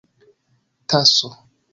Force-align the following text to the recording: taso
taso 0.89 1.29